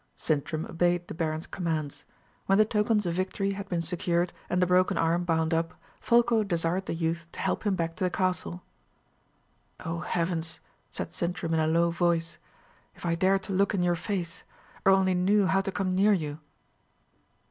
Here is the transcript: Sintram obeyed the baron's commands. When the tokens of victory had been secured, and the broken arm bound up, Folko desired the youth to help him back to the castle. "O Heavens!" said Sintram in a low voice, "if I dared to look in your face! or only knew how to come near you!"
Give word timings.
Sintram 0.15 0.65
obeyed 0.65 1.07
the 1.07 1.13
baron's 1.13 1.45
commands. 1.45 2.05
When 2.47 2.57
the 2.57 2.65
tokens 2.65 3.05
of 3.05 3.13
victory 3.13 3.51
had 3.51 3.69
been 3.69 3.83
secured, 3.83 4.33
and 4.49 4.59
the 4.59 4.65
broken 4.65 4.97
arm 4.97 5.25
bound 5.25 5.53
up, 5.53 5.75
Folko 5.99 6.41
desired 6.43 6.87
the 6.87 6.95
youth 6.95 7.27
to 7.33 7.39
help 7.39 7.67
him 7.67 7.75
back 7.75 7.95
to 7.97 8.03
the 8.05 8.09
castle. 8.09 8.63
"O 9.85 9.99
Heavens!" 9.99 10.59
said 10.89 11.13
Sintram 11.13 11.53
in 11.53 11.59
a 11.59 11.67
low 11.67 11.91
voice, 11.91 12.39
"if 12.95 13.05
I 13.05 13.13
dared 13.13 13.43
to 13.43 13.53
look 13.53 13.75
in 13.75 13.83
your 13.83 13.93
face! 13.93 14.43
or 14.85 14.91
only 14.91 15.13
knew 15.13 15.45
how 15.45 15.61
to 15.61 15.71
come 15.71 15.93
near 15.93 16.13
you!" 16.13 16.39